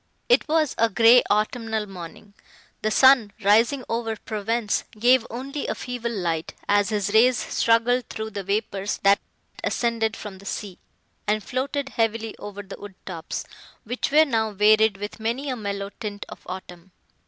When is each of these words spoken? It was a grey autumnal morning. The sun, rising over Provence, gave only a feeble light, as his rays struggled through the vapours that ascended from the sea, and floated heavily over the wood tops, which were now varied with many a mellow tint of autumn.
It 0.27 0.47
was 0.47 0.73
a 0.79 0.89
grey 0.89 1.21
autumnal 1.29 1.85
morning. 1.85 2.33
The 2.81 2.89
sun, 2.89 3.33
rising 3.43 3.83
over 3.87 4.15
Provence, 4.15 4.83
gave 4.99 5.27
only 5.29 5.67
a 5.67 5.75
feeble 5.75 6.09
light, 6.09 6.55
as 6.67 6.89
his 6.89 7.13
rays 7.13 7.37
struggled 7.37 8.09
through 8.09 8.31
the 8.31 8.43
vapours 8.43 8.97
that 9.03 9.19
ascended 9.63 10.17
from 10.17 10.39
the 10.39 10.45
sea, 10.47 10.79
and 11.27 11.43
floated 11.43 11.89
heavily 11.89 12.35
over 12.39 12.63
the 12.63 12.79
wood 12.81 12.95
tops, 13.05 13.45
which 13.83 14.09
were 14.11 14.25
now 14.25 14.53
varied 14.53 14.97
with 14.97 15.19
many 15.19 15.51
a 15.51 15.55
mellow 15.55 15.91
tint 15.99 16.25
of 16.29 16.41
autumn. 16.47 16.89